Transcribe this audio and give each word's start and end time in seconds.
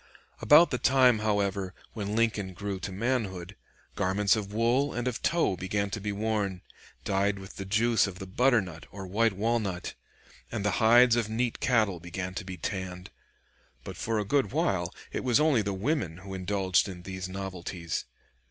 About 0.41 0.71
the 0.71 0.79
time, 0.79 1.19
however, 1.19 1.75
when 1.93 2.15
Lincoln 2.15 2.55
grew 2.55 2.79
to 2.79 2.91
manhood, 2.91 3.55
garments 3.93 4.35
of 4.35 4.51
wool 4.51 4.95
and 4.95 5.07
of 5.07 5.21
tow 5.21 5.55
began 5.55 5.91
to 5.91 6.01
be 6.01 6.11
worn, 6.11 6.63
dyed 7.05 7.37
with 7.37 7.57
the 7.57 7.65
juice 7.65 8.07
of 8.07 8.17
the 8.17 8.25
butternut 8.25 8.87
or 8.89 9.05
white 9.05 9.33
walnut, 9.33 9.93
and 10.51 10.65
the 10.65 10.79
hides 10.81 11.15
of 11.15 11.29
neat 11.29 11.59
cattle 11.59 11.99
began 11.99 12.33
to 12.33 12.43
be 12.43 12.57
tanned. 12.57 13.11
But 13.83 13.95
for 13.95 14.17
a 14.17 14.25
good 14.25 14.51
while 14.51 14.91
it 15.11 15.23
was 15.23 15.39
only 15.39 15.61
the 15.61 15.71
women 15.71 16.17
who 16.17 16.33
indulged 16.33 16.89
in 16.89 17.03
these 17.03 17.29
novelties. 17.29 18.05